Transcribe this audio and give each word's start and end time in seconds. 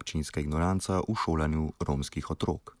občinska 0.00 0.40
ignoranca 0.40 1.04
v 1.04 1.14
šolanju 1.24 1.72
romskih 1.84 2.30
otrok. 2.30 2.80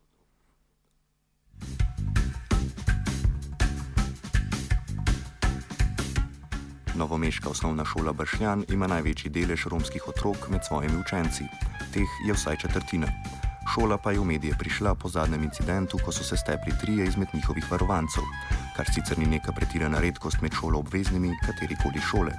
Novomeška 6.96 7.48
osnovna 7.48 7.84
šola 7.84 8.12
Bršljan 8.12 8.64
ima 8.68 8.86
največji 8.86 9.30
delež 9.30 9.66
romskih 9.72 10.08
otrok 10.08 10.48
med 10.48 10.64
svojimi 10.64 11.00
učenci. 11.00 11.44
Teh 11.92 12.10
je 12.26 12.32
vsaj 12.32 12.56
četrtina. 12.56 13.08
Šola 13.74 13.96
pa 13.96 14.12
je 14.12 14.20
v 14.20 14.24
medije 14.24 14.54
prišla 14.58 14.94
po 14.94 15.08
zadnjem 15.08 15.44
incidentu, 15.44 15.98
ko 16.04 16.12
so 16.12 16.24
se 16.24 16.36
stepli 16.36 16.72
trije 16.80 17.06
izmed 17.06 17.28
njihovih 17.32 17.64
varovancev, 17.70 18.24
kar 18.76 18.86
sicer 18.94 19.18
ni 19.18 19.26
neka 19.26 19.52
pretirana 19.52 20.00
redkost 20.00 20.42
med 20.42 20.52
šolo 20.52 20.78
obveznimi 20.78 21.36
katerikoli 21.46 22.00
šole. 22.10 22.32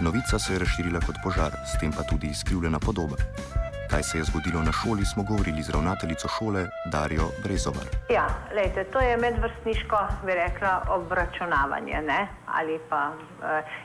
Novica 0.00 0.38
se 0.38 0.52
je 0.52 0.58
razširila 0.58 1.00
kot 1.00 1.16
požar, 1.22 1.54
s 1.64 1.78
tem 1.80 1.92
pa 1.92 2.02
tudi 2.02 2.26
izkrivljena 2.26 2.78
podoba. 2.78 3.16
Kaj 3.94 4.02
se 4.02 4.18
je 4.18 4.24
zgodilo 4.24 4.60
na 4.62 4.72
šoli, 4.72 5.04
smo 5.12 5.22
govorili 5.22 5.62
z 5.62 5.70
ravnateljico 5.70 6.28
šole 6.28 6.62
Darijo 6.94 7.26
Brezovar. 7.42 7.86
Ja, 8.16 8.26
lejte, 8.56 8.84
to 8.84 8.98
je 9.00 9.16
medvrstniško, 9.16 9.98
bi 10.26 10.32
rekla, 10.34 10.72
obračunavanje. 10.96 11.98
Ne? 12.10 12.20
Ali 12.58 12.78
pa 12.90 13.02
uh, 13.08 13.18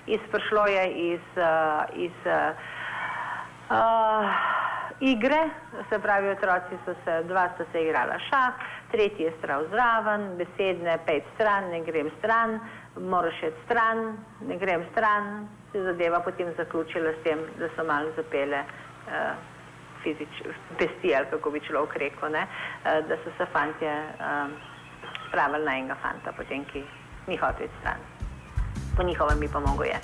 izprišlo 0.07 0.65
je 0.67 0.85
iz, 1.13 1.25
uh, 1.37 1.45
iz 2.05 2.17
uh, 2.25 2.33
uh, 3.69 4.29
igre, 4.99 5.41
se 5.89 5.99
pravi, 5.99 6.29
otroci 6.29 6.75
so 6.85 6.93
se, 7.03 7.23
dva 7.23 7.45
sta 7.53 7.63
se 7.71 7.83
igrala 7.83 8.17
šah, 8.29 8.53
tretji 8.91 9.23
je 9.23 9.33
stral 9.37 9.67
zraven, 9.69 10.21
besedne, 10.41 10.97
pet 11.05 11.23
stran, 11.35 11.69
ne 11.69 11.83
grem 11.85 12.09
stran, 12.17 12.59
moraš 12.97 13.37
iti 13.43 13.61
stran, 13.65 14.17
ne 14.41 14.57
grem 14.57 14.81
stran, 14.91 15.47
se 15.71 15.83
zadeva 15.83 16.19
potem 16.19 16.49
zaključila 16.57 17.13
s 17.19 17.23
tem, 17.23 17.39
da 17.59 17.69
so 17.75 17.85
malo 17.85 18.09
zapele. 18.17 18.63
Uh, 19.05 19.48
fizič, 20.09 20.41
pesti, 20.77 21.15
ali 21.15 21.25
kako 21.29 21.51
bi 21.51 21.61
človek 21.61 21.95
rekel, 21.95 22.31
ne, 22.31 22.47
eh, 22.85 23.01
da 23.07 23.17
so 23.23 23.31
se 23.37 23.45
fantje 23.53 23.93
um, 24.17 24.53
spravili 25.27 25.65
na 25.65 25.77
enega 25.77 25.97
fanta, 26.01 26.33
potem 26.37 26.65
ki 26.65 26.83
ni 27.27 27.37
hotel 27.37 27.65
iti 27.65 27.75
stran. 27.79 28.01
Po 28.97 29.03
njihovem 29.03 29.39
mi 29.39 29.47
pa 29.47 29.59
mogo 29.59 29.83
je. 29.83 29.99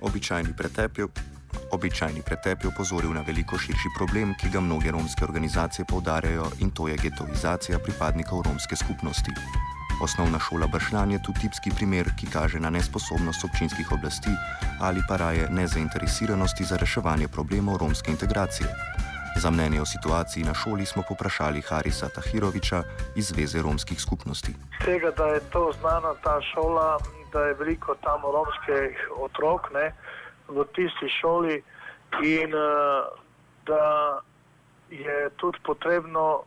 Običajni 0.00 0.52
pretep 0.56 0.98
je. 0.98 1.06
Običajni 1.72 2.22
pretep 2.22 2.62
je 2.62 2.68
opozoril 2.68 3.10
na 3.10 3.22
veliko 3.26 3.58
širši 3.58 3.88
problem, 3.98 4.34
ki 4.40 4.50
ga 4.52 4.60
mnoge 4.60 4.90
romske 4.90 5.24
organizacije 5.24 5.84
poudarjajo, 5.88 6.44
in 6.60 6.70
to 6.70 6.88
je 6.88 6.96
getoizacija 6.96 7.78
pripadnikov 7.78 8.42
romske 8.46 8.76
skupnosti. 8.76 9.32
Osnovna 10.02 10.38
šola 10.38 10.66
Bršljan 10.66 11.10
je 11.10 11.22
tu 11.22 11.32
tipski 11.40 11.70
primer, 11.76 12.06
ki 12.20 12.26
kaže 12.32 12.60
na 12.60 12.70
nesposobnost 12.70 13.44
občinskih 13.44 13.92
oblasti 13.92 14.30
ali 14.80 15.00
pa 15.08 15.16
raje 15.16 15.48
nezainteresiranosti 15.50 16.64
za 16.64 16.76
reševanje 16.76 17.28
problemov 17.28 17.76
romske 17.76 18.10
integracije. 18.10 18.68
Za 19.36 19.50
mnenje 19.50 19.80
o 19.80 19.86
situaciji 19.86 20.44
na 20.44 20.54
šoli 20.54 20.86
smo 20.86 21.02
poprašali 21.08 21.60
Harisa 21.60 22.08
Tahiroviča 22.08 22.82
iz 23.16 23.24
Zveze 23.26 23.62
romskih 23.62 24.00
skupnosti. 24.00 24.54
Tega, 24.84 25.10
da 25.10 25.26
je 25.26 25.40
to 25.40 25.72
znana 25.80 26.14
ta 26.22 26.40
šola, 26.40 26.98
da 27.32 27.40
je 27.40 27.54
veliko 27.54 27.94
tam 27.94 28.20
romskih 28.22 29.10
otrok 29.16 29.72
ne, 29.74 29.92
v 30.48 30.64
tisti 30.74 31.08
šoli 31.20 31.62
in 32.22 32.54
uh, 32.54 33.06
da 33.66 34.20
je 34.90 35.30
tudi 35.36 35.58
potrebno 35.64 36.42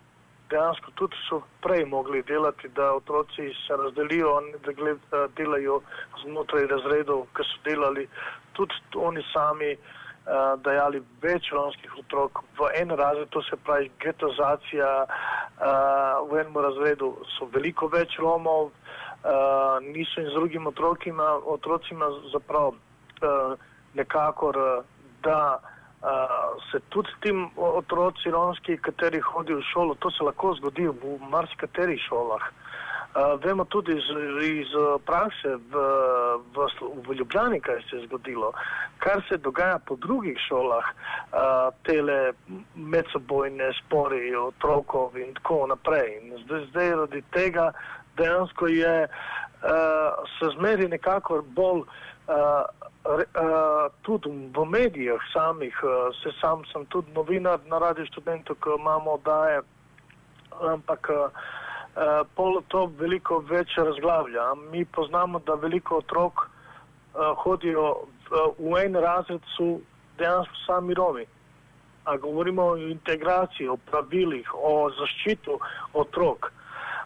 dejansko 0.49 0.91
tudi 0.95 1.15
so 1.29 1.41
prej 1.61 1.85
mogli 1.85 2.23
delati, 2.23 2.69
da 2.75 2.93
otroci 2.93 3.51
se 3.67 3.77
razdelijo, 3.83 4.41
da 4.65 4.71
gled, 4.71 4.99
delajo 5.37 5.81
znotraj 6.23 6.67
razredov, 6.67 7.25
ki 7.35 7.43
so 7.43 7.63
delali. 7.65 8.07
Tudi 8.53 8.73
oni 8.95 9.23
sami, 9.33 9.71
uh, 9.75 10.55
dajali 10.63 11.01
več 11.21 11.51
romskih 11.51 11.99
otrok 12.01 12.43
v 12.59 12.71
en 12.81 12.91
razred, 12.99 13.29
to 13.29 13.41
se 13.47 13.59
pravi 13.65 13.91
getozacija, 14.03 14.89
uh, 15.05 16.27
v 16.31 16.41
enem 16.41 16.59
razredu 16.67 17.13
so 17.37 17.49
veliko 17.53 17.89
več 17.93 18.17
Romov, 18.19 18.71
uh, 18.71 19.79
niso 19.83 20.21
in 20.21 20.29
z 20.29 20.35
drugimi 20.35 20.73
otrocima 21.45 22.11
zaprav 22.33 22.73
uh, 22.73 23.57
nekakor, 23.93 24.57
uh, 24.57 24.83
da 25.23 25.59
se 26.71 26.79
tudi 26.89 27.09
tim 27.19 27.49
otroci 27.57 28.29
romski, 28.29 28.77
kateri 28.77 29.19
hodijo 29.19 29.57
v 29.57 29.67
šolo, 29.73 29.95
to 29.95 30.11
se 30.11 30.23
lahko 30.23 30.53
zgodi 30.53 30.87
v 30.87 31.17
marsikaterih 31.29 32.01
šolah. 32.09 32.41
Uh, 33.17 33.39
vemo 33.41 33.65
tudi 33.65 33.95
iz, 33.97 34.05
iz 34.45 34.73
prakse 35.05 35.55
v, 35.55 35.85
v, 36.53 36.67
v 37.07 37.15
Ljubljani, 37.17 37.59
kaj 37.59 37.81
se 37.89 37.95
je 37.95 38.05
zgodilo, 38.05 38.51
kar 38.99 39.23
se 39.29 39.37
dogaja 39.37 39.79
po 39.79 39.95
drugih 39.95 40.37
šolah, 40.37 40.85
uh, 40.85 41.73
tele 41.87 42.33
medsebojne 42.75 43.71
spori 43.79 44.35
otrokov 44.35 45.17
in 45.17 45.33
tako 45.33 45.65
naprej. 45.67 46.19
In 46.21 46.37
zdaj, 46.45 46.67
zdaj 46.69 46.95
radi 47.01 47.23
tega 47.33 47.71
dejansko 48.17 48.67
je, 48.67 48.95
uh, 49.09 49.46
se 50.39 50.49
zmeri 50.53 50.87
nekako 50.87 51.41
bolj 51.55 51.81
uh, 51.81 52.87
Uh, 53.07 53.87
tudi 54.03 54.27
v 54.27 54.65
medijih 54.65 55.21
samih, 55.33 55.71
uh, 55.83 56.11
se 56.23 56.31
sam 56.41 56.65
sem 56.67 56.85
tudi 56.91 57.07
novinar 57.15 57.59
na 57.71 57.79
radiu 57.79 58.03
študentov, 58.05 58.59
ki 58.59 58.73
imamo 58.75 59.13
oddaje, 59.15 59.61
ampak 60.59 61.07
uh, 61.15 61.31
pol 62.35 62.59
to 62.67 62.91
veliko 62.99 63.39
več 63.47 63.77
razglavlja. 63.79 64.43
Mi 64.71 64.83
poznamo, 64.85 65.39
da 65.39 65.55
veliko 65.55 66.01
otrok 66.03 66.43
uh, 66.43 67.31
hodijo 67.45 67.85
v, 68.27 68.43
v 68.59 68.75
en 68.83 68.99
razred, 68.99 69.47
so 69.55 69.79
dejansko 70.19 70.59
sami 70.65 70.93
Romi. 70.93 71.23
A 72.11 72.17
govorimo 72.19 72.73
o 72.73 72.77
integraciji, 72.77 73.71
o 73.71 73.79
pravilih, 73.87 74.51
o 74.51 74.91
zaščitu 74.99 75.59
otrok. 75.93 76.51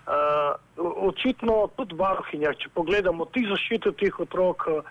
Uh, 0.09 0.57
očitno 0.77 1.69
tudi 1.75 1.95
varuhinja, 1.99 2.53
če 2.53 2.69
pogledamo 2.73 3.25
ti 3.35 3.43
zaščito 3.49 3.91
teh 3.99 4.19
otrok, 4.23 4.67
uh, 4.71 4.85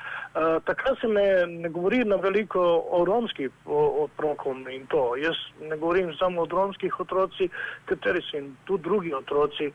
takrat 0.67 1.01
se 1.01 1.09
ne, 1.09 1.27
ne 1.47 1.71
govori 1.73 2.03
na 2.05 2.17
veliko 2.21 2.61
o 2.91 3.05
romskih 3.05 3.51
otrokom 3.67 4.67
in 4.69 4.87
to. 4.93 5.17
Jaz 5.17 5.39
ne 5.61 5.77
govorim 5.77 6.13
samo 6.19 6.43
o 6.43 6.51
romskih 6.51 7.01
otrocih, 7.01 7.51
kateri 7.89 8.23
so 8.29 8.37
in 8.39 8.53
tudi 8.69 8.85
drugi 8.89 9.15
otroci, 9.15 9.71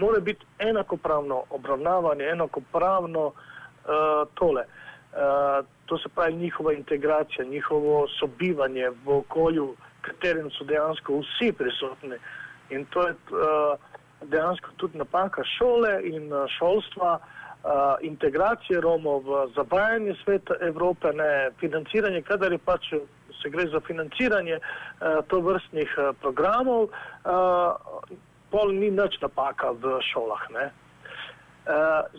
mora 0.00 0.20
biti 0.20 0.46
enakopravno 0.58 1.44
obravnavanje, 1.50 2.30
enakopravno 2.32 3.26
uh, 3.26 4.24
tole. 4.34 4.64
Uh, 5.10 5.66
to 5.86 5.98
se 5.98 6.08
pravi 6.08 6.34
njihova 6.34 6.72
integracija, 6.72 7.44
njihovo 7.44 8.06
sobivanje 8.18 8.90
v 9.04 9.16
okolju, 9.18 9.74
v 9.74 10.02
katerem 10.06 10.50
so 10.50 10.64
dejansko 10.64 11.20
vsi 11.20 11.52
prisotni. 11.52 12.16
In 12.70 12.84
to 12.94 13.02
je 13.08 13.12
uh, 13.12 13.89
dejansko 14.22 14.68
tudi 14.76 14.98
napaka 14.98 15.44
šole 15.58 16.00
in 16.04 16.32
eh, 16.32 16.44
šolstva, 16.58 17.18
uh, 17.20 17.70
integracije 18.00 18.80
Romov 18.80 19.24
v 19.24 19.52
zavajanje 19.56 20.14
sveta 20.24 20.54
Evrope, 20.60 21.12
ne 21.12 21.50
financiranje, 21.60 22.22
kadar 22.22 22.52
je 22.52 22.58
pač 22.58 22.92
se 23.42 23.50
gre 23.50 23.66
za 23.68 23.80
financiranje 23.80 24.58
uh, 24.60 25.24
to 25.28 25.40
vrstnih 25.40 25.94
uh, 25.98 26.16
programov, 26.20 26.88
uh, 26.88 28.12
pol 28.50 28.72
ni 28.72 28.90
nič 28.90 29.20
napaka 29.22 29.72
v 29.72 30.00
šolah. 30.12 30.46
Ne. 30.50 30.70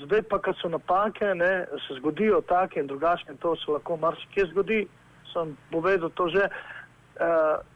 Zdaj 0.06 0.22
pa, 0.30 0.38
kad 0.40 0.56
so 0.62 0.70
napake, 0.70 1.34
ne, 1.36 1.66
se 1.88 1.98
zgodijo 1.98 2.40
take 2.48 2.80
in 2.80 2.88
drugačne, 2.88 3.36
to 3.42 3.56
se 3.60 3.72
lahko 3.72 3.98
marsikje 3.98 4.46
zgodi, 4.54 4.86
sem 5.34 5.58
povedal 5.74 6.10
to 6.16 6.30
že, 6.32 6.48
Uh, 6.48 6.81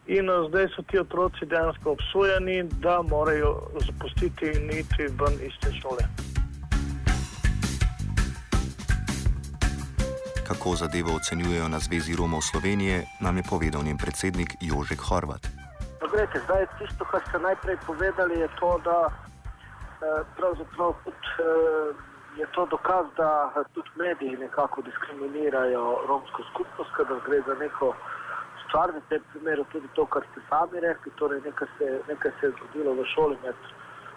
in 0.07 0.29
zdaj 0.49 0.67
so 0.75 0.81
ti 0.81 0.99
otroci 0.99 1.45
dejansko 1.45 1.91
obsojeni, 1.91 2.63
da 2.63 3.01
morajo 3.01 3.61
zapustiti 3.85 4.45
in 4.45 4.69
iti 4.71 5.03
ven 5.19 5.35
iz 5.41 5.53
te 5.61 5.71
šole. 5.81 6.03
Kako 10.47 10.75
zadevo 10.75 11.15
ocenjujejo 11.15 11.67
na 11.67 11.79
Zvezi 11.79 12.15
Romov 12.15 12.41
Slovenije, 12.41 13.03
nam 13.21 13.37
je 13.37 13.43
povedal 13.49 13.83
njen 13.83 13.97
predsednik 13.97 14.49
Jožek 14.61 15.01
Horvat. 15.09 15.47
Poglejte, 15.99 16.39
zdaj, 16.45 16.65
tisto, 16.77 17.05
kar 17.05 17.21
ste 17.29 17.39
najprej 17.39 17.77
povedali, 17.87 18.39
je 18.39 18.49
to, 18.59 18.81
da 18.85 18.99
eh, 19.09 20.23
tudi, 20.37 21.17
eh, 21.39 21.93
je 22.37 22.45
to 22.55 22.65
dokaz, 22.65 23.05
da 23.17 23.51
tudi 23.73 23.89
mediji 23.95 24.37
nekako 24.37 24.81
diskriminirajo 24.81 25.97
romsko 26.07 26.43
skupnost, 26.49 26.91
da 27.09 27.15
gre 27.25 27.41
za 27.47 27.55
neko 27.59 27.95
stvar, 28.67 28.91
v 28.91 29.01
tem 29.09 29.21
primeru 29.31 29.65
tudi 29.71 29.87
to, 29.95 30.05
kar 30.05 30.23
ste 30.31 30.41
sami 30.49 30.79
rekli, 30.79 31.11
torej 31.15 31.41
nekaj 31.45 31.67
se, 31.77 31.99
nekaj 32.07 32.31
se 32.39 32.45
je 32.45 32.51
zgodilo 32.57 32.93
v 32.93 33.05
šoli 33.13 33.37
med 33.43 33.55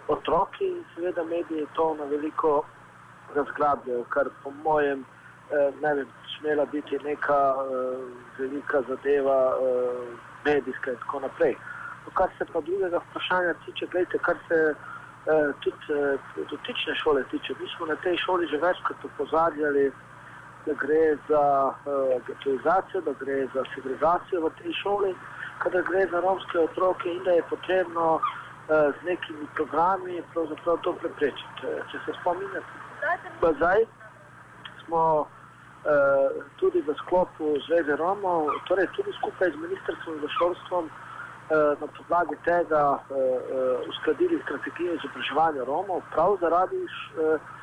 otroki 0.07 0.67
in 0.67 0.83
seveda 0.95 1.23
mediji 1.23 1.67
to 1.73 1.93
na 1.99 2.05
veliko 2.05 2.63
razglabljajo, 3.35 4.03
kar 4.09 4.29
po 4.43 4.51
mojem 4.63 5.05
eh, 5.51 5.71
ne 5.81 5.95
bi 5.95 6.05
smela 6.39 6.65
biti 6.65 6.99
neka 7.03 7.41
eh, 7.55 7.97
velika 8.37 8.81
zadeva 8.87 9.39
eh, 9.53 10.07
medijska 10.45 10.91
in 10.91 10.97
tako 10.97 11.19
naprej. 11.19 11.55
No, 12.05 12.11
kar 12.13 12.29
se 12.37 12.45
pa 12.53 12.61
drugega 12.61 13.01
vprašanja 13.09 13.53
tiče, 13.65 13.87
gledajte, 13.91 14.17
kar 14.17 14.37
se 14.47 14.59
eh, 14.73 15.51
tudi 15.59 15.93
eh, 15.93 16.17
dotične 16.51 16.95
šole 17.03 17.23
tiče, 17.31 17.53
mi 17.59 17.67
smo 17.77 17.85
na 17.85 17.95
tej 17.95 18.17
šoli 18.17 18.47
že 18.47 18.57
večkrat 18.57 19.05
upozarjali, 19.05 19.91
da 20.65 20.73
gre 20.73 21.17
za 21.29 21.43
uh, 21.67 22.21
getoizacijo, 22.27 23.01
da 23.01 23.13
gre 23.19 23.47
za 23.53 23.63
segregacijo 23.75 24.41
v 24.45 24.51
tej 24.61 24.73
šoli, 24.73 25.15
kadar 25.63 25.83
gre 25.83 26.07
za 26.11 26.19
romske 26.19 26.59
otroke 26.59 27.09
in 27.09 27.23
da 27.23 27.31
je 27.31 27.43
potrebno 27.49 28.15
uh, 28.15 28.21
z 28.95 29.05
nekimi 29.05 29.47
programi 29.55 30.21
to 30.83 30.93
preprečiti. 31.01 31.67
Če 31.91 31.97
se 32.05 32.13
spomnite, 32.21 32.61
zdaj 33.57 33.85
smo 34.85 35.03
uh, 35.19 35.27
tudi 36.59 36.81
v 36.81 36.95
sklopu 37.03 37.55
Zveze 37.67 37.95
Romov, 37.95 38.49
torej 38.67 38.87
tudi 38.95 39.11
skupaj 39.19 39.51
z 39.51 39.55
Ministrstvom 39.55 40.19
za 40.21 40.29
šolstvom, 40.37 40.85
uh, 40.85 41.81
na 41.81 41.87
podlagi 41.97 42.35
tega 42.45 42.83
uh, 42.99 43.89
uskladili 43.89 44.41
strategijo 44.43 44.93
izobraževanja 44.93 45.63
Romov, 45.63 46.01
prav 46.11 46.37
zaradi 46.41 46.83
Eh, 47.19 47.35
eh, 47.35 47.58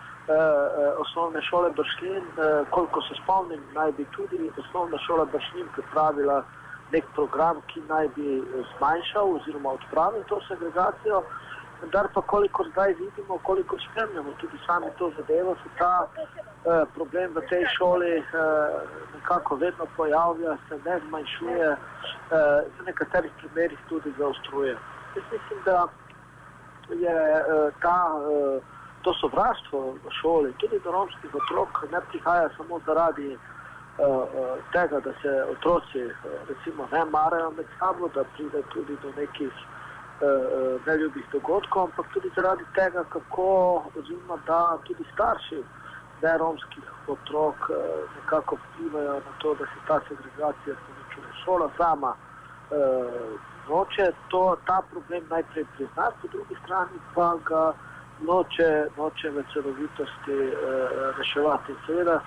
osnovne 0.98 1.42
šole 1.42 1.70
Bršlin, 1.70 2.24
eh, 2.38 2.64
koliko 2.70 3.02
se 3.02 3.14
spomnim, 3.22 3.60
naj 3.74 3.92
bi 3.92 4.04
tudi 4.04 4.50
osnovna 4.58 4.98
šola 4.98 5.24
Bršlin 5.24 5.68
pripravila 5.74 6.44
nek 6.92 7.04
program, 7.14 7.60
ki 7.66 7.80
naj 7.88 8.08
bi 8.16 8.42
zmanjšal 8.76 9.34
oziroma 9.34 9.70
odpravil 9.70 10.22
to 10.28 10.40
segregacijo. 10.48 11.22
Vendar 11.80 12.08
pa 12.14 12.20
koliko 12.22 12.64
zdaj 12.72 12.92
vidimo, 12.92 13.38
koliko 13.42 13.76
spremljamo 13.78 14.32
tudi 14.40 14.58
sami 14.66 14.86
to 14.98 15.10
zadevo, 15.16 15.54
se 15.54 15.68
ta 15.78 16.06
eh, 16.06 16.84
problem 16.94 17.34
v 17.34 17.40
tej 17.48 17.64
šoli 17.76 18.18
eh, 18.18 18.24
nekako 19.14 19.56
vedno 19.56 19.86
pojavlja, 19.96 20.56
se 20.68 20.78
ne 20.84 21.00
zmanjšuje, 21.08 21.68
eh, 21.72 21.78
v 22.80 22.86
nekaterih 22.86 23.32
primerih 23.38 23.78
tudi 23.88 24.14
zaostruje. 24.18 24.76
Jaz 25.16 25.24
mislim, 25.32 25.60
da 25.64 25.86
je 26.90 27.18
eh, 27.38 27.70
ta 27.82 28.12
eh, 28.14 28.75
to 29.06 29.14
sovraštvo 29.22 29.80
v 30.02 30.10
šoli, 30.20 30.50
tudi 30.58 30.80
do 30.84 30.90
romskih 30.90 31.30
otrok, 31.34 31.86
ne 31.92 32.00
prihaja 32.10 32.48
samo 32.56 32.80
zaradi 32.86 33.38
uh, 33.38 33.38
tega, 34.74 34.98
da 35.00 35.12
se 35.22 35.32
otroci 35.54 36.02
uh, 36.10 36.10
recimo, 36.48 36.88
ne 36.92 37.04
marajo 37.04 37.50
med 37.50 37.70
sabo, 37.78 38.10
da 38.14 38.24
pride 38.34 38.62
tudi 38.74 38.98
do 39.02 39.12
nekih 39.16 39.54
uh, 39.54 40.82
neljubih 40.86 41.26
dogodkov, 41.32 41.86
ampak 41.86 42.06
tudi 42.14 42.34
zaradi 42.34 42.66
tega, 42.74 43.04
kako 43.14 43.46
oziroma 43.94 44.42
da 44.46 44.78
tudi 44.90 45.06
starši 45.14 45.62
ne 46.22 46.38
romskih 46.38 46.90
otrok 47.06 47.70
uh, 47.70 47.78
nekako 48.18 48.58
vplivajo 48.58 49.14
na 49.22 49.32
to, 49.38 49.54
da 49.54 49.64
se 49.70 49.78
ta 49.86 50.00
segregacija 50.08 50.74
povečuje. 50.82 51.28
Šola 51.44 51.70
sama 51.78 52.10
uh, 52.10 53.38
noče 53.68 54.12
to, 54.28 54.56
ta 54.66 54.82
problem 54.90 55.22
najprej 55.30 55.64
priznati, 55.76 56.16
po 56.22 56.28
drugi 56.28 56.56
strani 56.64 56.98
pa 57.14 57.36
ga 57.44 57.72
noče, 58.20 58.88
noče 58.96 59.30
v 59.30 59.44
celovitosti 59.52 60.36
uh, 60.48 61.16
reševati. 61.18 61.74
Seveda, 61.86 62.20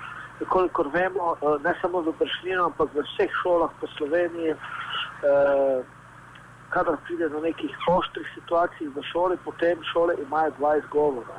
kolikor 0.49 0.87
vemo, 0.93 1.35
uh, 1.41 1.61
ne 1.63 1.73
samo 1.81 2.01
v 2.01 2.13
Bršljinu, 2.19 2.65
ampak 2.69 2.93
v 2.93 3.03
vseh 3.07 3.31
šolah 3.41 3.73
po 3.81 3.87
Sloveniji, 3.97 4.53
uh, 4.53 5.81
kadar 6.69 6.97
pride 7.07 7.29
do 7.29 7.41
nekih 7.41 7.73
oštrih 7.89 8.27
situacij 8.35 8.93
v 8.95 9.03
šoli, 9.11 9.37
potem 9.45 9.81
šole 9.93 10.15
imajo 10.21 10.53
dva 10.57 10.77
izgovora. 10.77 11.37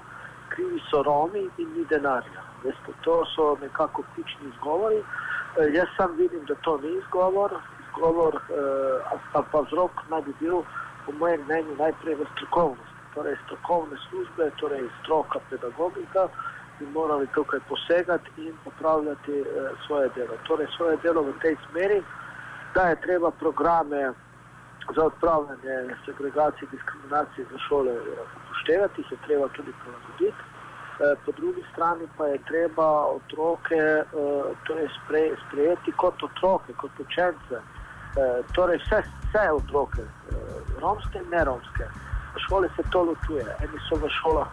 Krivi 0.51 0.83
so 0.91 1.03
Romi 1.03 1.47
in 1.59 1.69
ni 1.77 1.85
denarja. 1.87 2.43
Veste, 2.65 2.93
to 3.07 3.23
so 3.35 3.57
nekako 3.63 4.03
ključni 4.15 4.51
izgovori. 4.51 4.99
Uh, 4.99 5.67
jaz 5.75 5.87
sam 5.97 6.17
vidim, 6.17 6.45
da 6.45 6.55
to 6.55 6.79
ni 6.83 6.99
izgovor. 6.99 7.55
Izgovor, 7.87 8.35
uh, 8.35 9.45
pa 9.53 9.61
vzrok 9.61 10.03
naj 10.11 10.23
bi 10.23 10.35
bil, 10.41 10.63
po 11.07 11.13
mojem 11.13 11.45
mnenju, 11.47 11.77
najprej 11.79 12.15
v 12.15 12.27
strokovnosti 12.35 13.00
torej 13.15 13.37
strokovne 13.45 13.97
službe, 14.09 14.51
torej 14.57 14.89
stroka 15.03 15.39
pedagogika, 15.51 16.29
bi 16.79 16.87
morali 16.87 17.27
tukaj 17.35 17.61
posegati 17.69 18.31
in 18.37 18.55
popravljati 18.65 19.41
eh, 19.41 19.45
svoje 19.87 20.09
delo. 20.15 20.35
Torej 20.47 20.67
svoje 20.77 20.97
delo 20.97 21.23
v 21.23 21.33
tej 21.43 21.57
smeri, 21.71 22.03
da 22.75 22.83
je 22.89 23.01
treba 23.01 23.31
programe 23.31 24.13
za 24.95 25.05
odpravljanje 25.05 25.97
segregacije 26.05 26.63
in 26.63 26.77
diskriminacije 26.77 27.47
za 27.53 27.59
šole 27.59 27.93
eh, 27.93 28.01
upoštevati, 28.45 29.01
jih 29.01 29.13
je 29.13 29.19
treba 29.27 29.49
tudi 29.49 29.73
prilagoditi. 29.83 30.43
Eh, 31.01 31.17
po 31.25 31.33
drugi 31.33 31.63
strani 31.73 32.09
pa 32.17 32.27
je 32.27 32.39
treba 32.45 33.07
otroke 33.07 33.75
eh, 33.77 34.05
torej 34.67 34.89
sprejeti 35.47 35.93
kot 35.93 36.23
otroke, 36.23 36.73
kot 36.73 36.91
učence, 37.01 37.57
torej 38.53 38.79
vse, 38.79 39.03
vse 39.29 39.51
otroke, 39.53 40.03
romske 40.81 41.19
in 41.19 41.29
neromske 41.31 41.85
šole 42.51 42.69
se 42.77 42.83
to 42.91 43.03
ločuje. 43.03 43.47
Eni 43.63 43.79
so 43.89 43.95
v 43.97 44.11
šolah, 44.11 44.49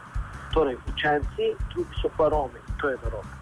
torej 0.53 0.77
učenci, 0.93 1.45
drugi 1.73 1.93
so 2.01 2.09
pa 2.17 2.29
Romi. 2.29 2.59
To 2.81 2.89
je 2.89 2.97
narobe. 3.03 3.33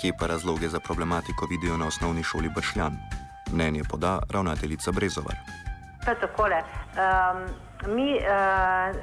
Kje 0.00 0.12
pa 0.18 0.26
razloge 0.26 0.68
za 0.68 0.80
problematiko 0.80 1.46
vidijo 1.46 1.76
na 1.76 1.86
osnovni 1.86 2.22
šoli 2.22 2.48
Bršljan? 2.48 2.96
Mnenje 3.52 3.82
poda 3.90 4.18
ravnateljica 4.30 4.92
Brezovar. 4.92 5.36
Takole, 6.04 6.58
um, 6.62 7.38
mi, 7.94 8.16
uh, 8.16 8.96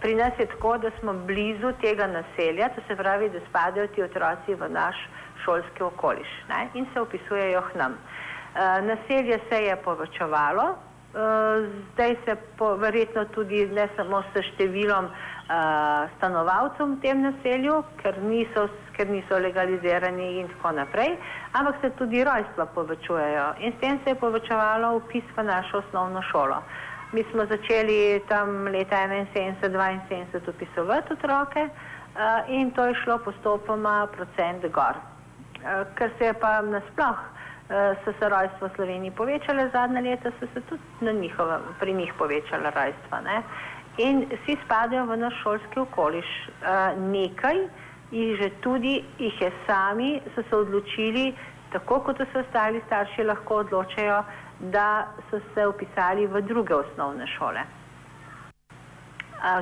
pri 0.00 0.14
nas 0.14 0.32
je 0.38 0.46
tako, 0.46 0.78
da 0.78 0.90
smo 1.00 1.12
blizu 1.12 1.72
tega 1.80 2.06
naselja, 2.06 2.68
to 2.68 2.80
se 2.88 2.96
pravi, 2.96 3.30
da 3.30 3.40
spadajo 3.48 3.86
ti 3.86 4.02
otroci 4.02 4.54
v 4.54 4.68
naš 4.68 4.96
šolski 5.44 5.82
okoliš 5.82 6.28
ne? 6.48 6.68
in 6.74 6.86
se 6.94 7.00
upisujejo 7.00 7.62
k 7.72 7.74
nam. 7.74 7.92
Uh, 7.92 8.86
naselje 8.86 9.38
se 9.48 9.64
je 9.64 9.76
povečevalo, 9.76 10.62
uh, 10.62 11.68
zdaj 11.92 12.16
se 12.24 12.36
po, 12.58 12.74
verjetno 12.76 13.24
tudi 13.24 13.66
ne 13.66 13.88
samo 13.96 14.22
s 14.22 14.42
številom 14.52 15.04
uh, 15.04 16.08
stanovalcev 16.16 16.94
v 16.94 16.98
tem 17.04 17.22
naselju, 17.22 17.82
ker 18.02 18.18
niso, 18.24 18.66
ker 18.96 19.08
niso 19.12 19.38
legalizirani 19.38 20.40
in 20.40 20.48
tako 20.56 20.74
naprej, 20.80 21.16
ampak 21.52 21.80
se 21.80 21.92
tudi 22.00 22.24
rojstva 22.24 22.66
povečujejo 22.74 23.46
in 23.60 23.76
s 23.76 23.80
tem 23.84 24.00
se 24.04 24.16
je 24.16 24.20
povečevalo 24.20 24.96
upis 24.96 25.24
v 25.36 25.46
našo 25.46 25.84
osnovno 25.84 26.24
šolo. 26.32 26.62
Mi 27.12 27.24
smo 27.30 27.46
začeli 27.46 28.20
tam 28.28 28.66
leta 28.68 28.96
1971-1972 28.96 30.48
upisovati 30.48 31.12
otroke 31.12 31.62
uh, 31.64 32.50
in 32.50 32.70
to 32.70 32.86
je 32.86 32.94
šlo 33.04 33.18
postopoma 33.18 34.06
procent 34.16 34.66
gor. 34.72 34.96
Eh, 35.64 35.84
ker 35.94 36.10
se 36.18 36.24
je 36.24 36.34
pa 36.34 36.60
nasploh 36.62 37.18
eh, 37.70 37.94
so 38.04 38.12
se 38.18 38.28
rojstva 38.28 38.68
v 38.68 38.74
Sloveniji 38.76 39.10
povečale 39.10 39.68
zadnje 39.72 40.00
leta, 40.00 40.30
so 40.38 40.46
se 40.54 40.60
tudi 40.70 40.82
na 41.00 41.12
njihova, 41.12 41.60
pri 41.80 41.94
njih 41.94 42.12
povečala 42.18 42.70
rojstva. 42.70 43.20
Ne? 43.20 43.42
In 43.98 44.22
vsi 44.30 44.54
spadajo 44.64 45.06
v 45.06 45.16
naš 45.16 45.34
šolski 45.42 45.80
okoliš. 45.80 46.30
Eh, 46.62 46.94
nekaj 46.96 47.58
jih 48.10 48.38
že 48.38 48.50
tudi, 48.62 49.02
jih 49.18 49.40
je 49.42 49.50
sami, 49.66 50.20
so 50.34 50.42
se 50.42 50.56
odločili, 50.56 51.34
tako 51.72 52.00
kot 52.00 52.22
so 52.32 52.38
ostali 52.38 52.80
starši 52.86 53.26
lahko 53.26 53.64
odločajo, 53.66 54.22
da 54.60 55.06
so 55.30 55.40
se 55.54 55.66
upisali 55.66 56.26
v 56.26 56.42
druge 56.42 56.74
osnovne 56.74 57.26
šole. 57.26 57.60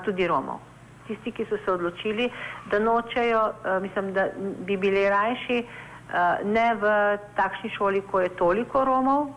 Tudi 0.05 0.27
Romov. 0.27 0.61
Tisti, 1.07 1.33
ki 1.33 1.47
so 1.47 1.59
se 1.65 1.73
odločili, 1.73 2.31
da 2.71 2.79
nočejo, 2.79 3.43
mislim, 3.83 4.13
da 4.13 4.29
bi 4.39 4.77
bili 4.77 5.09
rajši, 5.09 5.67
ne 6.45 6.69
v 6.75 7.19
takšni 7.37 7.71
šoli, 7.77 8.03
ko 8.11 8.21
je 8.21 8.29
toliko 8.29 8.85
Romov. 8.85 9.29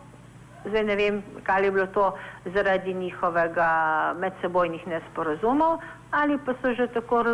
Zdaj 0.64 0.84
ne 0.84 0.96
vem, 0.96 1.22
kaj 1.42 1.64
je 1.64 1.70
bilo 1.70 1.86
to 1.86 2.10
zaradi 2.44 2.94
njihovega 2.94 3.70
medsebojnih 4.18 4.86
nesporazumov 4.86 5.78
ali 6.10 6.38
pa 6.38 6.52
so 6.62 6.74
že 6.74 6.86
tako, 6.86 7.24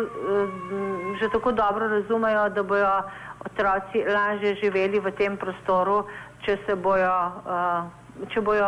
že 1.19 1.29
tako 1.29 1.51
dobro 1.51 1.87
razumejo, 1.87 2.49
da 2.49 2.63
bojo 2.63 3.03
otroci 3.45 4.05
lažje 4.05 4.55
živeli 4.55 4.99
v 4.99 5.11
tem 5.11 5.37
prostoru, 5.37 6.05
če 6.45 6.57
se 6.65 6.75
bojo 6.75 7.09
uh, 7.09 7.89
če 8.33 8.41
bojo 8.41 8.67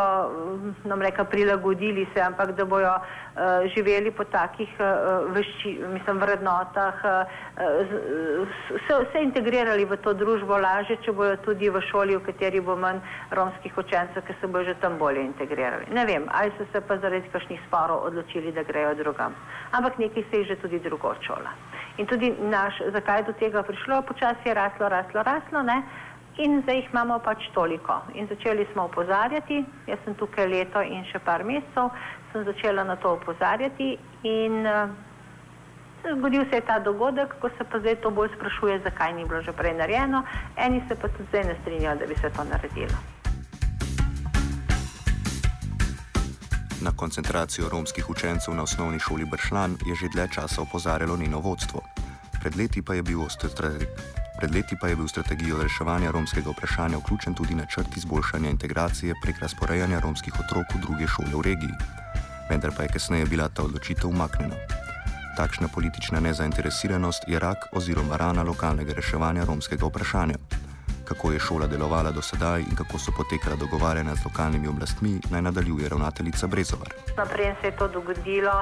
nam 0.89 1.01
reka 1.01 1.23
prilagodili 1.23 2.07
se, 2.13 2.21
ampak 2.21 2.51
da 2.57 2.65
bojo 2.65 2.91
uh, 2.95 3.67
živeli 3.75 4.11
po 4.11 4.23
takih 4.23 4.69
uh, 4.79 5.29
vešči, 5.35 5.73
mislim, 5.93 6.19
vrednotah, 6.21 7.01
uh, 7.03 7.97
se, 8.87 8.99
se 9.11 9.23
integrirali 9.23 9.85
v 9.85 9.97
to 10.03 10.13
družbo 10.13 10.57
lažje, 10.57 10.99
če 11.05 11.15
bojo 11.15 11.37
tudi 11.45 11.69
v 11.69 11.81
šoli, 11.89 12.17
v 12.17 12.25
kateri 12.27 12.61
bo 12.61 12.75
manj 12.75 13.01
romskih 13.31 13.77
učencev, 13.77 14.25
ki 14.27 14.37
se 14.41 14.47
bojo 14.47 14.69
že 14.69 14.77
tam 14.81 14.97
bolje 15.01 15.25
integrirali. 15.25 15.89
Ne 15.93 16.05
vem, 16.05 16.29
ali 16.31 16.53
so 16.57 16.67
se 16.71 16.81
pa 16.81 16.97
zaradi 16.97 17.29
kakšnih 17.33 17.61
sporov 17.67 18.05
odločili, 18.11 18.51
da 18.51 18.63
grejo 18.63 18.93
drugam. 19.01 19.35
Ampak 19.71 19.97
nekaj 19.97 20.23
se 20.29 20.43
jih 20.43 20.47
že 20.53 20.61
tudi 20.61 20.79
drugo 20.79 21.15
šola. 21.25 21.53
In 21.99 22.07
tudi 22.07 22.31
naš, 22.39 22.79
zakaj 22.93 23.19
je 23.19 23.23
do 23.27 23.33
tega 23.39 23.63
prišlo, 23.63 24.01
počasi 24.07 24.47
je 24.47 24.53
raslo, 24.53 24.87
raslo, 24.89 25.23
raslo, 25.23 25.63
ne? 25.63 25.81
In 26.39 26.61
zdaj 26.63 26.75
jih 26.75 26.89
imamo 26.93 27.19
pač 27.19 27.49
toliko. 27.53 28.01
In 28.13 28.27
začeli 28.27 28.67
smo 28.71 28.87
opozarjati, 28.87 29.65
jaz 29.87 29.99
sem 30.05 30.15
tukaj 30.15 30.47
leto 30.47 30.81
in 30.81 31.03
še 31.11 31.19
par 31.19 31.43
mesecev, 31.43 31.91
sem 32.31 32.45
začela 32.47 32.83
na 32.87 32.95
to 32.95 33.11
opozarjati 33.17 33.97
in 34.23 34.63
uh, 34.63 34.89
zgodil 36.07 36.45
se 36.49 36.61
je 36.61 36.65
ta 36.65 36.79
dogodek, 36.79 37.35
ko 37.41 37.51
se 37.57 37.63
pa 37.71 37.79
zdaj 37.79 37.99
to 38.03 38.11
bolj 38.11 38.31
sprašuje, 38.35 38.79
zakaj 38.87 39.13
ni 39.13 39.25
bilo 39.25 39.41
že 39.41 39.51
prej 39.51 39.75
narejeno, 39.81 40.23
eni 40.55 40.83
se 40.87 40.95
pa 40.95 41.07
tudi 41.07 41.27
zdaj 41.29 41.43
ne 41.43 41.55
strinjajo, 41.61 41.97
da 41.99 42.05
bi 42.05 42.15
se 42.15 42.29
to 42.29 42.43
naredilo. 42.43 42.99
Na 46.81 46.91
koncentracijo 46.95 47.67
romskih 47.69 48.09
učencev 48.09 48.55
na 48.55 48.63
osnovni 48.63 48.99
šoli 48.99 49.25
Bršlan 49.25 49.75
je 49.85 49.95
že 49.95 50.07
dlje 50.15 50.27
časa 50.31 50.61
opozarjalo 50.61 51.17
njeno 51.17 51.39
vodstvo. 51.39 51.83
Pred 52.39 52.55
leti 52.55 52.81
pa 52.81 52.93
je 52.93 53.03
bil 53.03 53.19
Pred 54.39 54.55
leti 54.55 54.75
pa 54.79 54.87
je 54.87 54.95
bil 54.95 55.03
v 55.03 55.11
strategijo 55.11 55.57
reševanja 55.59 56.11
romskega 56.15 56.53
vprašanja 56.55 56.97
vključen 56.97 57.33
tudi 57.35 57.55
načrt 57.55 57.97
izboljšanja 57.97 58.49
integracije 58.49 59.13
prek 59.23 59.39
razporejanja 59.43 59.99
romskih 59.99 60.33
otrok 60.39 60.63
v 60.75 60.79
druge 60.79 61.07
šole 61.07 61.35
v 61.35 61.41
regiji. 61.43 61.75
Vendar 62.49 62.71
pa 62.71 62.87
je 62.87 62.93
kasneje 62.95 63.25
bila 63.25 63.49
ta 63.49 63.67
odločitev 63.67 64.07
umaknjena. 64.09 64.55
Takšna 65.37 65.67
politična 65.67 66.23
nezainteresiranost 66.23 67.27
je 67.27 67.39
rak 67.39 67.67
oziroma 67.75 68.15
rana 68.15 68.43
lokalnega 68.43 68.95
reševanja 68.95 69.43
romskega 69.43 69.85
vprašanja 69.85 70.39
kako 71.09 71.31
je 71.31 71.39
šola 71.39 71.67
delovala 71.67 72.11
do 72.11 72.21
sedaj 72.21 72.61
in 72.61 72.75
kako 72.77 72.99
so 72.99 73.11
potekala 73.17 73.55
dogovarjanja 73.55 74.15
z 74.15 74.25
lokalnimi 74.25 74.67
oblastmi, 74.67 75.13
naj 75.31 75.41
nadaljuje 75.41 75.89
ravnateljica 75.89 76.47
Brezovar. 76.47 76.93
Naprej 77.17 77.53
se 77.61 77.67
je 77.67 77.75
to 77.77 77.87
dogodilo, 77.87 78.53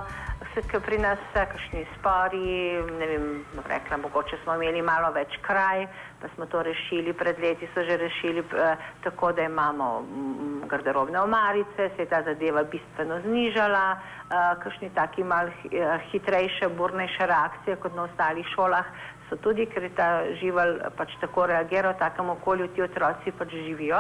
skupaj 0.58 0.82
pri 0.82 0.98
nas, 0.98 1.20
kakšni 1.34 1.86
spori, 1.98 2.82
ne 3.00 3.08
vem, 3.08 3.26
rekla, 3.70 3.98
mogoče 3.98 4.38
smo 4.44 4.56
imeli 4.58 4.82
malo 4.82 5.12
več 5.14 5.36
kraj, 5.46 5.86
pa 6.22 6.30
smo 6.34 6.48
to 6.50 6.64
rešili, 6.66 7.14
pred 7.14 7.38
leti 7.40 7.70
so 7.74 7.84
že 7.86 7.98
rešili 7.98 8.42
eh, 8.42 8.76
tako, 9.04 9.32
da 9.38 9.46
imamo 9.46 10.02
mm, 10.02 10.68
garderobne 10.68 11.20
omarice, 11.22 11.92
se 11.96 12.02
je 12.02 12.10
ta 12.10 12.24
zadeva 12.26 12.64
bistveno 12.64 13.20
znižala, 13.22 13.86
eh, 13.94 14.56
kakšni 14.64 14.90
taki 14.96 15.24
mal 15.24 15.48
eh, 15.48 16.00
hitrejše, 16.12 16.70
burnejše 16.70 17.28
reakcije 17.28 17.76
kot 17.76 17.96
na 17.96 18.10
ostalih 18.10 18.48
šolah 18.56 18.86
so 19.30 19.36
tudi, 19.44 19.66
ker 19.68 19.84
je 19.84 19.92
ta 19.96 20.24
žival 20.40 20.78
pač 20.98 21.14
tako 21.22 21.48
reagiral 21.52 21.94
v 21.94 22.00
takem 22.00 22.30
okolju, 22.32 22.72
ti 22.76 22.82
otroci 22.82 23.32
pač 23.36 23.52
živijo. 23.52 24.00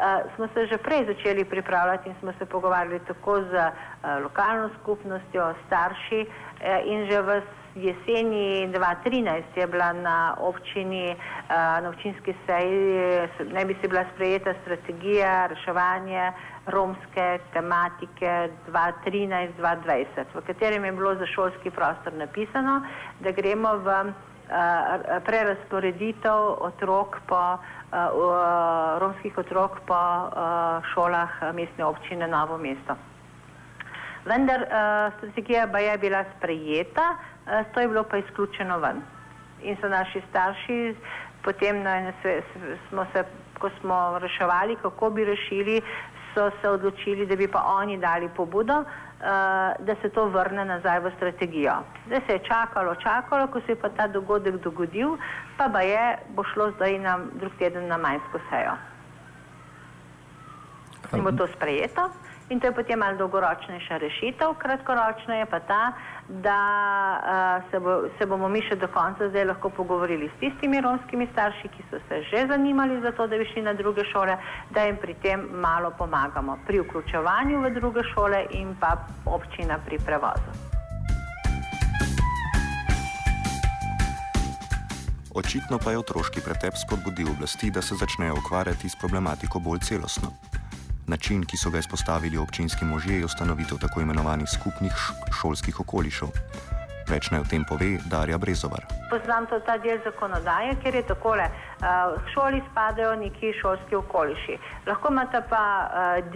Uh, 0.00 0.24
smo 0.34 0.48
se 0.54 0.66
že 0.66 0.78
prej 0.78 1.04
začeli 1.06 1.44
pripravljati 1.44 2.08
in 2.08 2.14
smo 2.20 2.32
se 2.38 2.46
pogovarjali 2.46 3.00
tako 3.06 3.42
z 3.42 3.52
uh, 3.52 4.22
lokalno 4.22 4.70
skupnostjo, 4.80 5.54
starši 5.66 6.26
uh, 6.26 6.92
in 6.92 7.04
že 7.10 7.20
v 7.22 7.42
jeseni 7.74 8.72
2013 8.72 9.42
je 9.56 9.66
bila 9.66 9.92
na 9.92 10.34
občini, 10.38 11.16
na 11.48 11.88
občinski 11.88 12.34
seji, 12.46 13.28
ne 13.52 13.64
bi 13.64 13.76
se 13.80 13.88
bila 13.88 14.04
sprejeta 14.14 14.54
strategija 14.62 15.46
reševanja 15.46 16.32
romske 16.66 17.38
tematike 17.52 18.50
2013-2020, 18.68 20.06
v 20.34 20.42
katerem 20.46 20.84
je 20.84 20.92
bilo 20.92 21.14
za 21.14 21.26
šolski 21.26 21.70
prostor 21.70 22.12
napisano, 22.12 22.82
da 23.20 23.30
gremo 23.30 23.76
v 23.76 24.12
prerasporeditev 25.24 26.62
otrok 26.66 27.20
po, 27.26 27.58
uh, 27.58 28.98
romskih 28.98 29.38
otrok 29.38 29.80
po 29.86 29.94
uh, 29.94 30.82
šolah 30.94 31.54
mestne 31.54 31.84
občine 31.84 32.28
Novo 32.28 32.58
mesto. 32.58 32.96
Vendar 34.24 34.66
strategija 35.16 35.64
pa 35.72 35.78
je 35.78 35.98
bila 35.98 36.24
sprejeta, 36.36 37.16
to 37.72 37.80
je 37.80 37.88
bilo 37.88 38.02
pa 38.04 38.18
izključeno 38.20 38.78
ven. 38.78 39.00
In 39.62 39.76
so 39.80 39.88
naši 39.88 40.20
starši 40.30 40.94
potem, 41.42 41.82
na, 41.82 42.12
smo 42.88 43.06
se, 43.12 43.24
ko 43.58 43.70
smo 43.80 44.18
reševali, 44.18 44.76
kako 44.82 45.10
bi 45.10 45.24
rešili, 45.24 45.80
so 46.34 46.50
se 46.60 46.68
odločili, 46.68 47.26
da 47.26 47.36
bi 47.36 47.48
pa 47.48 47.62
oni 47.66 47.98
dali 47.98 48.28
pobudo, 48.36 48.78
uh, 48.80 48.86
da 49.78 49.94
se 50.02 50.08
to 50.08 50.28
vrne 50.28 50.64
nazaj 50.64 51.00
v 51.00 51.12
strategijo. 51.16 51.74
Zdaj 52.06 52.20
se 52.26 52.32
je 52.32 52.38
čakalo, 52.38 52.94
čakalo, 52.94 53.46
ko 53.46 53.60
se 53.60 53.72
je 53.72 53.76
pa 53.76 53.88
ta 53.88 54.06
dogodek 54.06 54.56
dogodil, 54.56 55.16
pa 55.56 55.68
pa 55.68 55.80
je, 55.80 56.18
bo 56.34 56.44
šlo 56.44 56.70
zdaj 56.70 56.98
na 56.98 57.18
drug 57.34 57.52
teden 57.58 57.88
na 57.88 57.98
majsko 57.98 58.40
sejo. 58.50 58.74
In 61.12 61.24
bo 61.24 61.32
to 61.32 61.46
sprejeto 61.46 62.10
in 62.50 62.60
to 62.60 62.66
je 62.66 62.72
potem 62.74 62.98
malo 62.98 63.16
dolgoročnejša 63.16 63.96
rešitev, 63.96 64.54
kratkoročna 64.58 65.34
je 65.34 65.46
pa 65.46 65.60
ta, 65.60 65.92
da 66.28 66.58
uh, 67.62 67.70
se, 67.70 67.78
bo, 67.80 68.10
se 68.18 68.26
bomo 68.26 68.48
mi 68.48 68.62
še 68.62 68.76
do 68.76 68.88
konca 68.90 69.28
zdaj 69.30 69.44
lahko 69.52 69.70
pogovorili 69.70 70.28
s 70.28 70.40
tistimi 70.42 70.80
romskimi 70.80 71.28
starši, 71.32 71.70
ki 71.76 71.86
so 71.90 72.02
se 72.08 72.22
že 72.30 72.46
zanimali 72.50 73.00
za 73.02 73.12
to, 73.12 73.26
da 73.26 73.38
bi 73.38 73.46
šli 73.52 73.62
na 73.62 73.74
druge 73.74 74.04
šole, 74.12 74.36
da 74.70 74.84
jim 74.84 74.96
pri 74.96 75.14
tem 75.22 75.46
malo 75.62 75.90
pomagamo 75.98 76.58
pri 76.66 76.82
vključevanju 76.82 77.62
v 77.62 77.70
druge 77.78 78.02
šole 78.14 78.44
in 78.50 78.74
pa 78.80 78.96
občina 79.26 79.78
pri 79.86 79.98
prevozu. 80.06 80.50
Očitno 85.34 85.78
pa 85.78 85.90
je 85.90 85.98
otroški 85.98 86.40
pretep 86.42 86.74
spodbudil 86.74 87.30
oblasti, 87.30 87.70
da 87.70 87.82
se 87.82 87.94
začnejo 87.94 88.34
ukvarjati 88.42 88.88
s 88.88 88.98
problematiko 88.98 89.58
bolj 89.58 89.78
celostno. 89.78 90.59
Način, 91.10 91.42
ki 91.42 91.56
so 91.56 91.70
ga 91.70 91.78
izpostavili 91.78 92.38
občinski 92.38 92.84
možje, 92.84 93.18
je 93.18 93.24
ustanovitev 93.24 93.78
tako 93.82 94.00
imenovanih 94.00 94.48
skupnih 94.48 94.92
šolskih 95.40 95.80
okolišev. 95.80 96.28
Več 97.10 97.30
naj 97.34 97.40
o 97.42 97.46
tem 97.50 97.64
pove 97.66 97.88
Darja 98.06 98.38
Brezovar. 98.38 98.84
Poznam 99.10 99.48
to 99.50 99.58
ta 99.66 99.74
del 99.82 99.98
zakonodaje, 100.04 100.76
ker 100.82 100.94
je 100.94 101.02
takole. 101.08 101.48
V 101.82 102.22
šoli 102.34 102.62
spadajo 102.70 103.16
neki 103.24 103.50
šolski 103.58 103.98
okoliši. 103.98 104.58
Lahko 104.86 105.10
imate 105.10 105.40
pa 105.50 105.64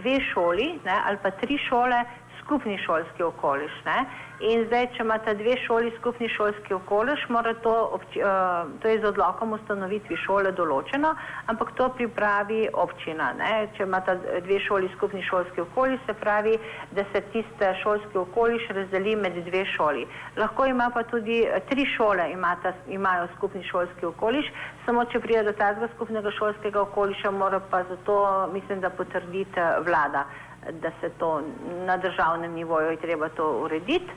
dve 0.01 0.17
šoli 0.33 0.67
ne, 0.85 0.97
ali 1.07 1.23
pa 1.23 1.31
tri 1.31 1.59
šole, 1.69 2.01
skupni 2.45 2.79
šolski 2.79 3.23
okoliš. 3.23 3.73
Ne? 3.85 4.05
In 4.45 4.65
zdaj, 4.67 4.89
če 4.97 5.05
imate 5.05 5.35
dve 5.39 5.55
šoli 5.63 5.93
skupni 5.99 6.29
šolski 6.29 6.75
okoliš, 6.75 7.23
mora 7.33 7.55
to, 7.65 7.75
uh, 7.95 8.73
to 8.83 8.89
je 8.89 8.99
z 9.01 9.07
odlokom 9.09 9.55
ustanovitvi 9.57 10.17
šole 10.25 10.53
določeno, 10.53 11.15
ampak 11.53 11.73
to 11.79 11.89
pripravi 11.97 12.67
občina. 12.85 13.31
Ne? 13.39 13.53
Če 13.77 13.87
imate 13.87 14.17
dve 14.45 14.59
šoli 14.67 14.91
skupni 14.97 15.23
šolski 15.25 15.65
okoliš, 15.65 16.03
se 16.07 16.17
pravi, 16.21 16.57
da 16.93 17.07
se 17.13 17.23
tiste 17.33 17.73
šolski 17.83 18.19
okoliš 18.25 18.69
razdeli 18.77 19.17
med 19.17 19.39
dve 19.49 19.65
šoli. 19.77 20.07
Lahko 20.37 20.67
ima 20.69 20.91
pa 20.95 21.07
tudi 21.09 21.41
eh, 21.47 21.61
tri 21.71 21.87
šole 21.97 22.31
imata, 22.35 22.75
imajo 22.89 23.29
skupni 23.37 23.65
šolski 23.71 24.11
okoliš, 24.11 24.51
samo 24.85 25.07
če 25.09 25.23
pride 25.25 25.47
do 25.49 25.55
tega 25.57 25.89
skupnega 25.95 26.35
šolskega 26.35 26.83
okoliša, 26.89 27.31
mora 27.31 27.63
pa 27.71 27.85
zato, 27.89 28.19
mislim, 28.53 28.83
da 28.85 28.91
potrditi 28.91 29.61
eh, 29.61 29.79
vlada 29.87 30.27
da 30.73 30.91
se 31.01 31.11
to 31.19 31.43
na 31.87 31.97
državnem 31.97 32.53
nivoju 32.53 32.91
je 32.91 32.97
treba 32.97 33.29
to 33.29 33.59
urediti. 33.65 34.11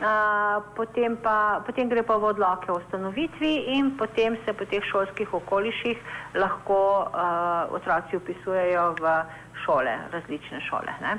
Uh, 0.00 0.62
potem, 0.76 1.16
pa, 1.16 1.60
potem 1.66 1.88
gre 1.88 2.00
pa 2.02 2.16
v 2.16 2.24
odloke 2.32 2.72
o 2.72 2.78
ustanovitvi 2.80 3.76
in 3.76 3.90
potem 4.00 4.36
se 4.44 4.52
po 4.56 4.64
teh 4.64 4.80
šolskih 4.80 5.34
okoliših 5.34 5.98
lahko 6.40 7.04
uh, 7.04 7.68
otroci 7.76 8.16
upisujejo 8.16 8.94
v 8.96 9.12
šole, 9.64 9.92
različne 10.12 10.60
šole. 10.64 10.94
Ne? 11.04 11.18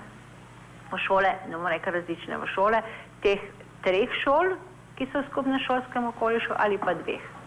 V 0.89 0.97
šole, 0.97 1.29
ne 1.45 1.53
bomo 1.53 1.69
rekli 1.69 1.93
različne, 1.93 2.41
v 2.41 2.49
šole 2.55 2.81
teh 3.21 3.43
treh 3.85 4.09
šol, 4.23 4.57
ki 4.97 5.05
so 5.13 5.21
v 5.21 5.29
skupnem 5.29 5.61
šolskem 5.61 6.09
okolišu 6.15 6.57
ali 6.57 6.81
pa 6.81 6.97
dveh. 6.97 7.40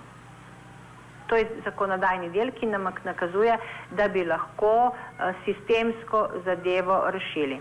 To 1.34 1.38
je 1.38 1.46
zakonodajni 1.64 2.28
del, 2.30 2.52
ki 2.54 2.66
nam 2.70 2.84
nakazuje, 3.04 3.56
da 3.98 4.04
bi 4.08 4.22
lahko 4.24 4.74
uh, 4.86 5.32
sistemsko 5.44 6.28
zadevo 6.44 7.10
rešili. 7.10 7.58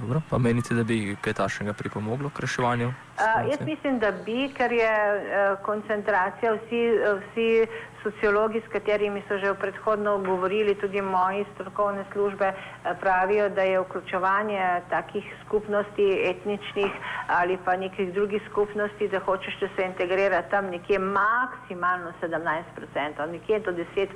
Dobro, 0.00 0.22
pa 0.30 0.38
menite, 0.38 0.74
da 0.74 0.82
bi 0.82 1.14
kaj 1.22 1.36
takšnega 1.38 1.76
pripomoglo 1.78 2.30
k 2.34 2.42
reševanju? 2.42 2.90
Uh, 3.18 3.50
jaz 3.50 3.60
mislim, 3.60 3.98
da 3.98 4.12
bi, 4.26 4.48
ker 4.54 4.72
je 4.72 4.90
uh, 4.90 5.58
koncentracija, 5.62 6.52
vsi, 6.52 6.82
vsi 7.22 7.66
sociologi, 8.02 8.60
s 8.60 8.70
katerimi 8.72 9.22
so 9.28 9.38
že 9.38 9.54
predhodno 9.54 10.18
govorili, 10.18 10.74
tudi 10.74 11.02
moji 11.02 11.44
strokovne 11.54 12.04
službe, 12.12 12.52
uh, 12.52 12.92
pravijo, 13.00 13.48
da 13.48 13.62
je 13.62 13.80
vključevanje 13.80 14.80
takih 14.90 15.34
skupnosti, 15.46 16.06
etničnih 16.30 16.92
ali 17.26 17.58
pa 17.64 17.76
nekih 17.76 18.12
drugih 18.14 18.42
skupnosti, 18.50 19.08
da 19.08 19.18
hočeš, 19.18 19.60
da 19.60 19.68
se 19.76 19.86
integrira 19.86 20.42
tam 20.42 20.70
nekje 20.70 20.98
maksimalno 20.98 22.12
17%, 22.22 23.26
nekje 23.32 23.60
do 23.60 23.72
10%, 23.72 24.06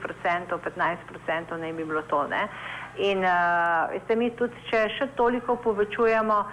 15% 0.76 1.56
ne 1.60 1.72
bi 1.72 1.84
bilo 1.84 2.02
to. 2.02 2.26
Ne? 2.28 2.48
In 2.96 3.18
uh, 3.18 3.90
veste, 3.90 4.16
mi 4.16 4.30
tudi, 4.36 4.54
če 4.70 4.88
še 4.98 5.06
toliko 5.16 5.56
povečujemo 5.56 6.44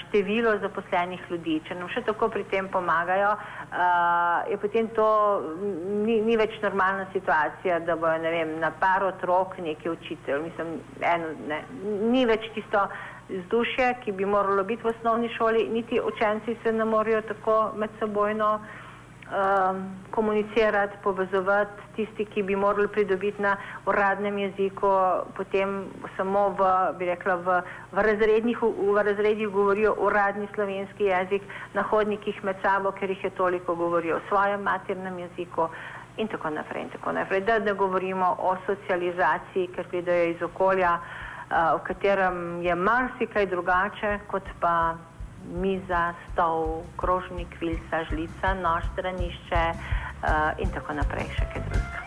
število 0.00 0.58
zaposlenih 0.62 1.20
ljudi, 1.30 1.60
če 1.66 1.74
nam 1.74 1.88
še 1.90 2.04
tako 2.06 2.28
pri 2.30 2.44
tem 2.52 2.68
pomagajo, 2.70 3.32
uh, 3.34 4.46
je 4.50 4.58
potem 4.62 4.88
to 4.94 5.08
ni, 6.04 6.20
ni 6.22 6.36
več 6.38 6.54
normalna 6.62 7.08
situacija, 7.12 7.80
da 7.86 7.96
bojo 7.98 8.22
vem, 8.22 8.56
na 8.62 8.70
par 8.70 9.02
otrok 9.08 9.58
neki 9.58 9.90
učitelj. 9.90 10.46
Mislim, 10.46 10.72
eno, 11.02 11.34
ne, 11.50 11.60
ni 12.12 12.24
več 12.30 12.46
tisto 12.54 12.86
vzdušje, 13.28 13.88
ki 14.04 14.12
bi 14.12 14.26
moralo 14.26 14.62
biti 14.64 14.86
v 14.86 14.92
osnovni 14.94 15.28
šoli, 15.34 15.66
niti 15.74 16.00
učenci 16.00 16.56
se 16.62 16.72
ne 16.72 16.84
morejo 16.86 17.24
tako 17.26 17.72
med 17.76 17.90
sebojno 17.98 18.60
um, 19.30 19.90
komunicirati, 20.10 20.96
povezovati 21.02 21.82
tisti, 21.96 22.24
ki 22.24 22.42
bi 22.42 22.56
morali 22.56 22.88
pridobiti 22.88 23.42
na 23.42 23.56
uradnem 23.86 24.38
jeziku, 24.38 24.88
potem 25.36 25.84
samo 26.16 26.48
v, 26.58 26.70
bi 26.98 27.04
rekla, 27.06 27.36
v, 27.36 27.60
v, 27.92 28.02
razrednih, 28.08 28.62
v, 28.62 28.92
v 28.92 29.02
razredih 29.02 29.48
govorijo 29.48 29.94
uradni 29.98 30.48
slovenski 30.54 31.04
jezik, 31.04 31.42
na 31.74 31.82
hodnikih 31.82 32.44
med 32.44 32.56
sabo, 32.62 32.92
ker 32.92 33.10
jih 33.10 33.24
je 33.24 33.30
toliko 33.30 33.74
govorijo 33.74 34.16
o 34.16 34.26
svojem 34.28 34.62
maternem 34.62 35.18
jeziku. 35.18 35.68
In 36.16 36.28
tako 36.32 36.50
naprej, 36.50 36.82
in 36.82 36.90
tako 36.90 37.12
naprej. 37.12 37.42
Da 37.44 37.58
ne 37.58 37.74
govorimo 37.74 38.36
o 38.38 38.56
socializaciji, 38.66 39.68
ker 39.74 39.88
pridejo 39.88 40.30
iz 40.30 40.42
okolja, 40.42 40.98
v 41.50 41.82
katerem 41.84 42.62
je 42.62 42.74
marsikaj 42.74 43.46
drugače 43.46 44.18
kot 44.26 44.42
pa 44.60 44.96
miza, 45.50 46.14
stol, 46.32 46.82
krožnik, 46.96 47.56
vilca, 47.60 48.04
žlica, 48.10 48.54
nož, 48.54 48.84
stranišče 48.92 49.64
in 50.58 50.70
tako 50.74 50.96
naprej 50.98 51.28
še 51.36 51.46
kaj 51.52 51.62
drugega. 51.68 52.02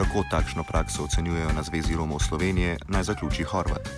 Kako 0.00 0.24
takšno 0.30 0.64
prakso 0.64 1.04
ocenjujejo 1.04 1.52
na 1.52 1.62
Zvezi 1.62 1.96
Romov 1.96 2.22
Slovenije, 2.24 2.76
naj 2.88 3.02
zaključi 3.12 3.44
Horvat. 3.44 3.88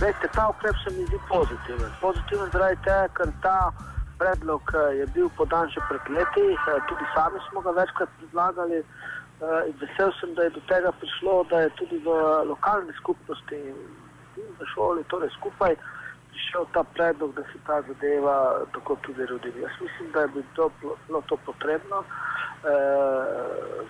Veste, 0.00 0.28
ta 0.34 0.48
ukrep 0.48 0.76
se 0.84 0.94
mi 0.94 1.06
zdi 1.06 1.18
pozitiven. 1.28 1.90
Pozitiven 2.00 2.50
zaradi 2.52 2.78
tega, 2.84 3.08
ker 3.18 3.32
ta 3.42 3.72
predlog 4.18 4.62
je 4.98 5.06
bil 5.14 5.30
podan 5.36 5.70
že 5.70 5.82
pred 5.88 6.04
leti, 6.14 6.46
tudi 6.88 7.04
sami 7.14 7.38
smo 7.48 7.60
ga 7.60 7.70
večkrat 7.70 8.10
predlagali. 8.18 8.82
In 9.68 9.74
vesel 9.80 10.10
sem, 10.20 10.34
da 10.34 10.42
je 10.46 10.50
do 10.50 10.60
tega 10.66 10.90
prišlo, 11.00 11.44
da 11.50 11.60
je 11.60 11.70
tudi 11.78 11.98
v 12.02 12.10
lokalni 12.50 12.94
skupnosti 12.98 13.54
in 13.54 13.78
v 14.58 14.66
šoli, 14.74 15.04
torej 15.10 15.30
skupaj, 15.38 15.76
prišel 16.38 16.66
ta 16.72 16.84
predlog, 16.84 17.34
da 17.34 17.42
se 17.42 17.58
ta 17.66 17.82
zadeva 17.82 18.60
tako 18.72 18.96
tudi 19.02 19.26
rodi. 19.26 19.52
Jaz 19.60 19.74
mislim, 19.80 20.12
da 20.12 20.20
je 20.20 20.28
bilo 20.28 21.20
to 21.26 21.36
potrebno. 21.36 22.04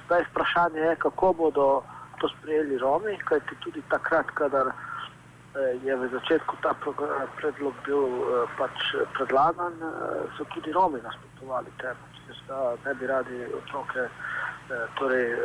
Zdaj 0.04 0.22
vprašanje 0.30 0.80
je, 0.80 0.96
kako 0.96 1.32
bodo 1.32 1.82
to 2.20 2.28
sprejeli 2.28 2.78
Romi, 2.78 3.18
kajti 3.24 3.54
tudi 3.60 3.82
takrat, 3.88 4.26
kadar 4.34 4.66
je 5.84 5.96
v 5.96 6.08
začetku 6.08 6.56
ta 6.62 6.74
predlog 7.36 7.74
bil 7.86 8.04
pač 8.58 8.94
predlagan, 9.16 9.72
so 10.36 10.44
tudi 10.54 10.72
Romi 10.72 11.00
nasprotovali 11.02 11.70
temu. 11.80 12.04
Da 12.48 12.76
ne 12.84 12.94
bi 12.94 13.06
radi 13.06 13.44
otroke 13.56 14.08
torej, 14.94 15.36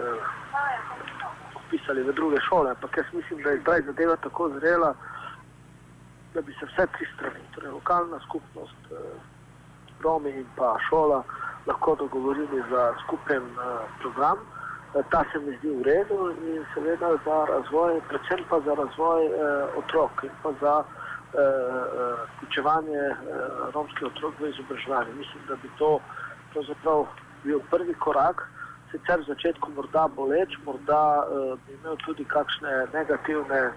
upisali 1.67 2.03
v 2.03 2.13
druge 2.13 2.39
šole, 2.41 2.71
ampak 2.71 2.97
jaz 2.97 3.05
mislim, 3.13 3.43
da 3.43 3.49
je 3.49 3.59
zdaj 3.59 3.81
zadeva 3.81 4.15
tako 4.15 4.49
zrela, 4.59 4.95
da 6.33 6.41
bi 6.41 6.53
se 6.59 6.65
vse 6.65 6.87
tri 6.97 7.07
strani, 7.13 7.43
torej 7.55 7.71
lokalna 7.71 8.19
skupnost, 8.27 8.93
Romi 10.03 10.29
in 10.29 10.45
pa 10.55 10.75
šola, 10.89 11.23
lahko 11.67 11.95
dogovorili 11.95 12.63
za 12.69 12.93
skupen 13.03 13.43
program. 14.01 14.37
Ta 15.11 15.23
se 15.31 15.39
mi 15.39 15.57
zdi 15.57 15.69
v 15.69 15.83
redu 15.83 16.29
in 16.31 16.65
seveda 16.73 17.15
za 17.25 17.37
razvoj, 17.45 18.01
predvsem 18.09 18.43
pa 18.49 18.59
za 18.65 18.73
razvoj 18.75 19.25
eh, 19.25 19.31
otrok 19.77 20.23
in 20.23 20.35
pa 20.43 20.51
za 20.61 20.83
vključevanje 21.33 22.97
eh, 22.97 23.11
eh, 23.11 23.71
romskih 23.73 24.07
otrok 24.07 24.33
v 24.39 24.49
izobraževanje. 24.49 25.13
Mislim, 25.17 25.43
da 25.47 25.55
bi 25.55 25.69
to 25.77 25.99
pravzaprav 26.53 27.05
bil 27.43 27.59
prvi 27.69 27.93
korak, 27.93 28.47
sicer 28.93 29.17
v 29.19 29.25
začetku 29.33 29.73
morda 29.73 30.05
boleč, 30.13 30.53
morda 30.65 31.25
eh, 31.25 31.57
bi 31.65 31.73
imel 31.73 31.97
tudi 32.05 32.25
kakšne 32.29 32.93
negativne 32.93 33.61
eh, 33.65 33.73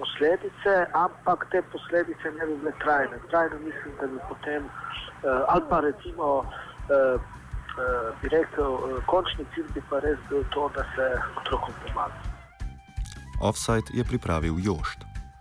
posledice, 0.00 0.72
ampak 0.96 1.46
te 1.52 1.60
posledice 1.72 2.32
ne 2.38 2.48
bi 2.48 2.56
bile 2.64 2.72
trajne. 2.80 3.20
Trajno 3.28 3.60
mislim, 3.60 3.92
da 4.00 4.06
bi 4.08 4.18
potem 4.28 4.64
eh, 4.64 5.52
ali 5.52 5.64
pa 5.68 5.80
recimo 5.84 6.48
eh, 6.88 7.16
bi 8.20 8.28
rekel, 8.28 9.00
končni 9.06 9.44
cilj 9.54 9.68
bi 9.76 9.80
pa 9.88 10.00
res 10.00 10.18
bil 10.28 10.44
to, 10.52 10.68
da 10.76 10.84
se 10.96 11.06
otrokom 11.40 11.74
pomaga. 11.84 12.20
Offside 13.40 13.88
je 13.92 14.04
pripravil 14.04 14.60
Jošt. 14.60 15.11